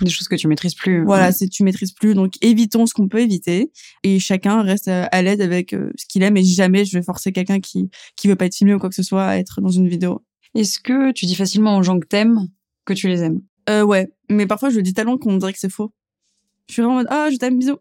[0.00, 1.04] Des choses que tu maîtrises plus.
[1.04, 1.32] voilà, Ouais.
[1.32, 2.14] c'est tu maîtrises plus.
[2.14, 3.70] Donc évitons ce qu'on peut éviter.
[4.02, 6.36] Et chacun reste à, à l'aise avec euh, ce qu'il aime.
[6.36, 8.96] Et jamais je vais forcer quelqu'un qui qui veut pas être filmé ou quoi que
[8.96, 10.24] ce soit à être dans une vidéo.
[10.56, 12.48] Est-ce que tu dis facilement aux gens que t'aimes
[12.84, 13.40] que tu les aimes?
[13.70, 15.92] Euh, ouais, mais parfois je le dis tellement qu'on dirait que c'est faux.
[16.68, 17.78] Je suis vraiment en mode ah je t'aime bisous.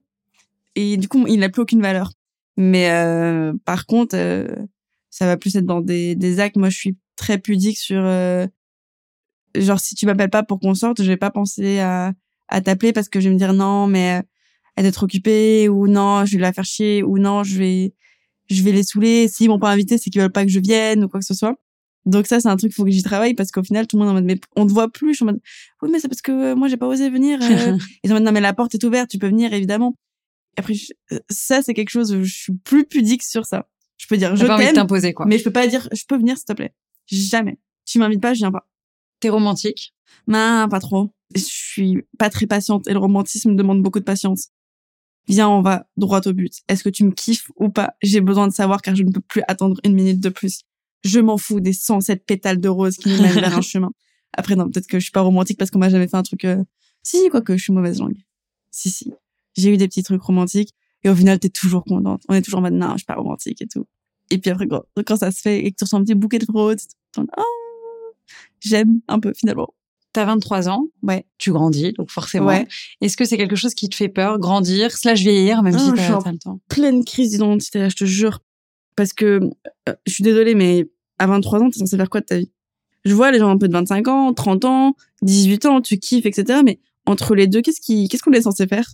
[0.75, 2.11] Et du coup il n'a plus aucune valeur.
[2.57, 4.45] Mais euh, par contre euh,
[5.11, 6.55] ça va plus être dans des des actes.
[6.57, 8.47] Moi je suis très pudique sur euh,
[9.55, 12.13] genre si tu m'appelles pas pour qu'on sorte, je vais pas penser à
[12.47, 14.21] à t'appeler parce que je vais me dire non mais euh,
[14.75, 17.93] elle est trop occupée ou non je vais la faire chier ou non je vais
[18.49, 19.27] je vais les saouler.
[19.27, 21.33] S'ils m'ont pas invité c'est qu'ils veulent pas que je vienne ou quoi que ce
[21.33, 21.55] soit.
[22.05, 24.09] Donc ça c'est un truc faut que j'y travaille parce qu'au final tout le monde
[24.09, 25.09] est en mode mais on te voit plus.
[25.11, 25.39] Je suis en mode
[25.81, 27.39] oui mais c'est parce que euh, moi j'ai pas osé venir.
[27.41, 27.77] euh.
[28.03, 29.95] Ils sont en mode non mais la porte est ouverte, tu peux venir évidemment.
[30.57, 30.93] Après je-
[31.29, 33.67] ça c'est quelque chose où je suis plus pudique sur ça.
[34.11, 35.25] Je peux dire je t'aime, t'imposer, quoi.
[35.25, 36.73] mais je peux pas dire je peux venir s'il te plaît.
[37.07, 37.57] Jamais.
[37.85, 38.67] Tu m'invites pas, je viens pas.
[39.21, 39.93] T'es romantique?
[40.27, 41.13] Non, pas trop.
[41.33, 44.49] Je suis pas très patiente et le romantisme demande beaucoup de patience.
[45.27, 46.53] Viens, on va droit au but.
[46.67, 47.93] Est-ce que tu me kiffes ou pas?
[48.01, 50.61] J'ai besoin de savoir car je ne peux plus attendre une minute de plus.
[51.05, 53.91] Je m'en fous des 107 pétales de rose qui nous mènent vers un chemin.
[54.33, 56.43] Après, non, peut-être que je suis pas romantique parce qu'on m'a jamais fait un truc...
[56.45, 56.63] euh,
[57.03, 58.17] Si, quoique, je suis mauvaise langue.
[58.71, 59.11] Si, si.
[59.55, 62.23] J'ai eu des petits trucs romantiques et au final, t'es toujours contente.
[62.29, 63.85] On est toujours en mode, non, je suis pas romantique et tout.
[64.31, 66.39] Et puis après, quand, quand ça se fait et que tu reçois un petit bouquet
[66.39, 67.23] de roses, oh,
[68.59, 69.73] j'aime un peu finalement.
[70.13, 71.25] T'as 23 ans, Ouais.
[71.37, 72.47] tu grandis, donc forcément.
[72.47, 72.67] Ouais.
[72.99, 76.19] Est-ce que c'est quelque chose qui te fait peur, grandir, slash vieillir, même si t'as
[76.21, 76.59] t'as le temps?
[76.67, 78.39] pleine crise d'identité, je te jure.
[78.97, 79.39] Parce que,
[79.87, 82.51] euh, je suis désolée, mais à 23 ans, t'es censé faire quoi de ta vie?
[83.05, 86.25] Je vois les gens un peu de 25 ans, 30 ans, 18 ans, tu kiffes,
[86.25, 86.59] etc.
[86.65, 88.87] Mais entre les deux, qu'est-ce qui, qu'est-ce qu'on est censé faire?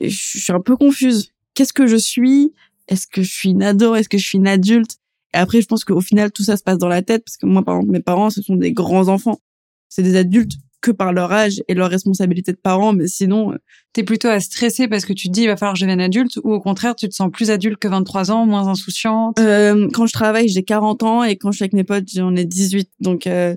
[0.00, 1.32] Je suis un peu confuse.
[1.54, 2.52] Qu'est-ce que je suis?
[2.92, 4.96] Est-ce que je suis une ado Est-ce que je suis une adulte?
[5.34, 7.46] Et après, je pense qu'au final, tout ça se passe dans la tête, parce que
[7.46, 9.40] moi, par exemple, mes parents, ce sont des grands enfants.
[9.88, 10.52] C'est des adultes
[10.82, 13.56] que par leur âge et leur responsabilité de parents, mais sinon, euh,
[13.92, 16.00] T'es plutôt à stresser parce que tu te dis il va falloir que je devienne
[16.00, 19.38] adulte ou au contraire tu te sens plus adulte que 23 ans, moins insouciante?
[19.38, 22.34] Euh, quand je travaille, j'ai 40 ans et quand je suis avec mes potes, j'en
[22.34, 22.90] ai 18.
[23.00, 23.54] Donc euh,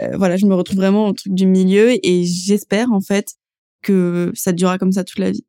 [0.00, 3.34] euh, voilà, je me retrouve vraiment au truc du milieu et j'espère en fait
[3.82, 5.44] que ça durera comme ça toute la vie.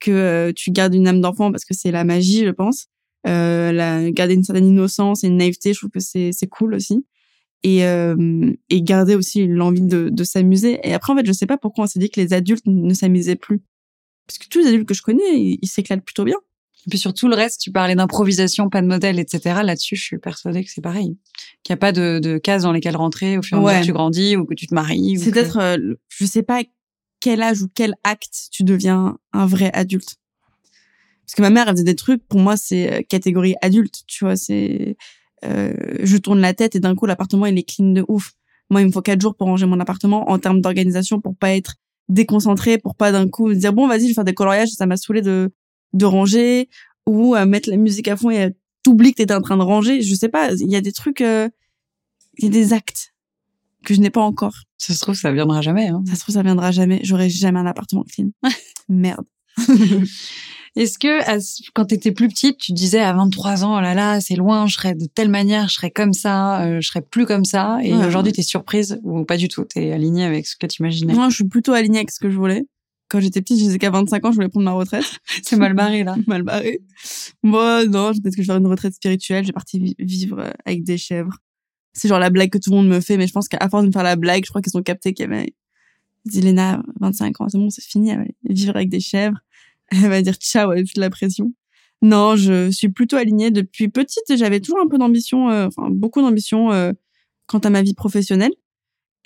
[0.00, 2.86] Que euh, tu gardes une âme d'enfant parce que c'est la magie, je pense.
[3.26, 6.74] Euh, la, garder une certaine innocence et une naïveté, je trouve que c'est c'est cool
[6.74, 7.04] aussi.
[7.62, 10.78] Et, euh, et garder aussi l'envie de, de s'amuser.
[10.84, 12.94] Et après, en fait, je sais pas pourquoi on s'est dit que les adultes ne
[12.94, 13.62] s'amusaient plus.
[14.28, 16.36] Parce que tous les adultes que je connais, ils s'éclatent plutôt bien.
[16.86, 19.60] Et puis sur tout le reste, tu parlais d'improvisation, pas de modèle, etc.
[19.64, 21.16] Là-dessus, je suis persuadée que c'est pareil.
[21.64, 23.80] Qu'il n'y a pas de, de cases dans lesquelles rentrer au fur et à mesure
[23.80, 25.18] que tu grandis ou que tu te maries.
[25.18, 26.62] C'est que- d'être, euh, je sais pas
[27.26, 30.14] quel âge ou quel acte tu deviens un vrai adulte.
[31.24, 34.24] Parce que ma mère, elle faisait des trucs, pour moi, c'est euh, catégorie adulte, tu
[34.24, 34.96] vois, c'est,
[35.44, 35.72] euh,
[36.04, 38.34] je tourne la tête et d'un coup, l'appartement, il est clean de ouf.
[38.70, 41.56] Moi, il me faut quatre jours pour ranger mon appartement en termes d'organisation pour pas
[41.56, 41.74] être
[42.08, 44.86] déconcentré, pour pas d'un coup me dire, bon, vas-y, je vais faire des coloriages, ça
[44.86, 45.50] m'a saoulé de,
[45.94, 46.68] de ranger,
[47.06, 50.00] ou euh, mettre la musique à fond et t'oublies que t'étais en train de ranger.
[50.00, 51.50] Je sais pas, il y a des trucs, il
[52.38, 53.15] y a des actes
[53.86, 54.54] que je n'ai pas encore.
[54.78, 55.86] Ça se trouve, ça viendra jamais.
[55.88, 56.02] Hein.
[56.08, 57.00] Ça se trouve, ça viendra jamais.
[57.02, 58.28] J'aurai jamais un appartement clean.
[58.88, 59.24] Merde.
[60.76, 64.20] Est-ce que quand tu étais plus petite, tu disais à 23 ans, oh là là,
[64.20, 67.24] c'est loin, je serais de telle manière, je serais comme ça, euh, je serais plus
[67.24, 68.34] comme ça, et Ouais, aujourd'hui, ouais.
[68.34, 71.14] tu es surprise ou pas du tout, tu es alignée avec ce que tu imaginais.
[71.14, 72.66] Moi, je suis plutôt alignée avec ce que je voulais.
[73.08, 75.04] Quand j'étais petite, je disais qu'à 25 ans, je voulais prendre ma retraite.
[75.42, 76.16] C'est mal barré là.
[76.26, 76.80] Mal barré.
[77.42, 79.46] Moi, non, peut-être que je vais faire une retraite spirituelle.
[79.46, 81.38] J'ai parti vi- vivre euh, avec des chèvres.
[81.96, 83.82] C'est genre la blague que tout le monde me fait, mais je pense qu'à force
[83.82, 85.54] de me faire la blague, je crois qu'ils ont capté qu'il y avait...
[86.24, 88.12] Ils disent, Léna, 25 ans, c'est bon, c'est fini,
[88.44, 89.38] vivre avec des chèvres.
[89.90, 91.52] Elle va dire ciao, fait de la pression.
[92.02, 95.88] Non, je suis plutôt alignée depuis petite et j'avais toujours un peu d'ambition, euh, enfin
[95.90, 96.92] beaucoup d'ambition euh,
[97.46, 98.52] quant à ma vie professionnelle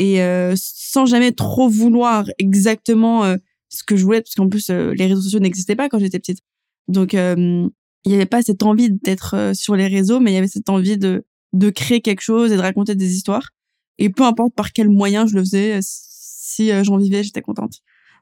[0.01, 3.37] et euh, sans jamais trop vouloir exactement euh,
[3.69, 6.19] ce que je voulais parce qu'en plus euh, les réseaux sociaux n'existaient pas quand j'étais
[6.19, 6.41] petite.
[6.89, 7.71] Donc il
[8.07, 10.99] n'y avait pas cette envie d'être sur les réseaux, mais il y avait cette envie
[10.99, 13.51] de de créer quelque chose et de raconter des histoires.
[13.99, 17.43] Et peu importe par quel moyen je le faisais, euh, si euh, j'en vivais, j'étais
[17.43, 17.81] contente.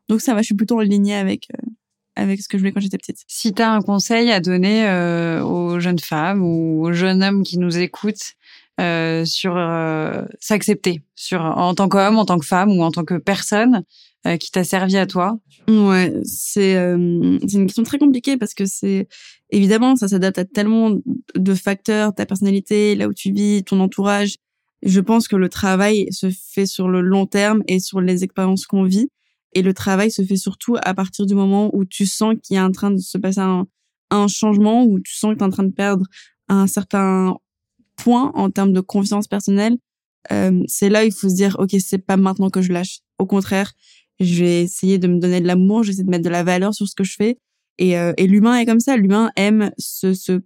[0.08, 1.66] Donc ça va, je suis plutôt en avec euh,
[2.16, 3.22] avec ce que je voulais quand j'étais petite.
[3.28, 4.90] Si tu as un conseil à donner
[5.40, 8.34] aux jeunes femmes ou aux jeunes hommes qui nous écoutent
[8.80, 9.54] euh, sur
[10.40, 13.84] s'accepter, sur en tant qu'homme, en tant que femme ou en tant que personne
[14.36, 15.38] qui t'a servi à toi.
[15.68, 19.08] Ouais, c'est euh, c'est une question très compliquée parce que c'est
[19.50, 20.96] évidemment ça s'adapte à tellement
[21.34, 24.36] de facteurs, ta personnalité, là où tu vis, ton entourage.
[24.82, 28.66] Je pense que le travail se fait sur le long terme et sur les expériences
[28.66, 29.08] qu'on vit.
[29.54, 32.58] Et le travail se fait surtout à partir du moment où tu sens qu'il y
[32.58, 33.66] a en train de se passer un,
[34.10, 36.04] un changement, où tu sens que tu es en train de perdre
[36.48, 37.36] un certain
[37.96, 39.76] point en termes de confiance personnelle.
[40.32, 43.00] Euh, c'est là où il faut se dire, OK, c'est pas maintenant que je lâche.
[43.18, 43.72] Au contraire,
[44.20, 46.42] je vais essayer de me donner de l'amour, je vais essayer de mettre de la
[46.42, 47.38] valeur sur ce que je fais.
[47.78, 48.96] Et, euh, et l'humain est comme ça.
[48.96, 50.40] L'humain aime se, se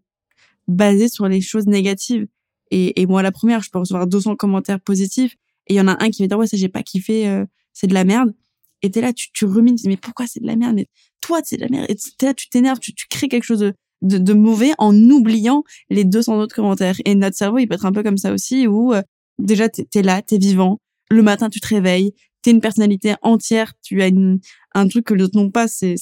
[0.68, 2.26] baser sur les choses négatives.
[2.70, 5.37] Et, et moi, la première, je peux recevoir 200 commentaires positifs.
[5.66, 7.44] Et il y en a un qui va dire, ouais, ça, j'ai pas kiffé, euh,
[7.72, 8.35] c'est de la merde.
[8.82, 10.74] Et t'es là, tu, tu rumines, tu dis, mais pourquoi c'est de la merde?
[10.74, 10.87] Mais
[11.20, 11.87] toi, c'est de la merde.
[11.88, 14.94] Et t'es là, tu t'énerves, tu, tu crées quelque chose de, de, de mauvais en
[14.94, 16.96] oubliant les 200 autres commentaires.
[17.04, 19.02] Et notre cerveau, il peut être un peu comme ça aussi, où euh,
[19.38, 20.78] déjà, t'es es là, t'es vivant.
[21.11, 24.40] Le matin, tu te réveilles, t'es une personnalité entière, tu as une,
[24.74, 25.96] un truc que les autres n'ont pas, c'est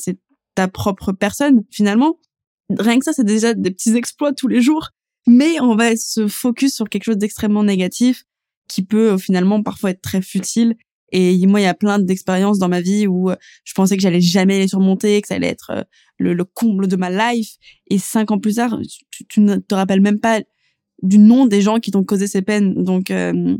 [0.55, 2.19] ta propre personne, finalement.
[2.79, 4.91] Rien que ça, c'est déjà des petits exploits tous les jours.
[5.27, 8.25] Mais on va se focus sur quelque chose d'extrêmement négatif
[8.69, 10.77] qui peut euh, finalement parfois être très futile.
[11.13, 14.03] Et moi, il y a plein d'expériences dans ma vie où euh, je pensais que
[14.03, 15.83] j'allais jamais les surmonter, que ça allait être euh,
[16.19, 17.57] le, le comble de ma life.
[17.89, 18.79] Et cinq ans plus tard,
[19.11, 20.41] tu, tu ne te rappelles même pas
[21.03, 22.83] du nom des gens qui t'ont causé ces peines.
[22.83, 23.57] Donc, euh,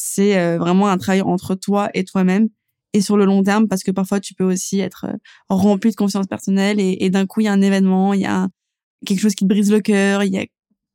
[0.00, 2.48] c'est euh, vraiment un travail entre toi et toi-même.
[2.92, 5.16] et sur le long terme parce que parfois tu peux aussi être euh,
[5.48, 8.48] rempli de confiance personnelle et, d'un coup il y a un événement, il y a
[9.04, 10.46] quelque chose qui te brise le cœur, il y a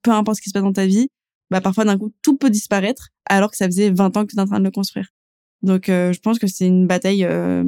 [0.04, 1.10] peu importe ce qui se passe dans ta vie,
[1.52, 4.38] bah parfois d'un coup tout peut disparaître alors que ça faisait 20 ans que tu
[4.38, 5.10] es en train de le construire.
[5.63, 7.66] Donc euh, je pense que c'est une bataille euh,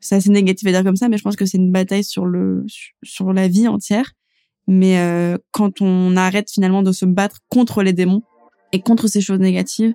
[0.00, 2.26] c'est assez négatif à dire comme ça mais je pense que c'est une bataille sur
[2.26, 2.64] le
[3.04, 4.12] sur la vie entière
[4.66, 8.22] mais quand on arrête finalement de se battre contre les démons
[8.72, 9.94] et contre ces choses négatives,